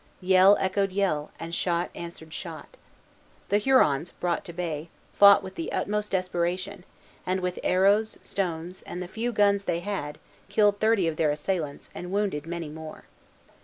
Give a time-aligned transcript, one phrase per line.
[0.19, 2.75] Yell echoed yell, and shot answered shot.
[3.49, 6.85] The Hurons, brought to bay, fought with the utmost desperation,
[7.23, 10.17] and with arrows, stones, and the few guns they had,
[10.49, 13.03] killed thirty of their assailants, and wounded many more.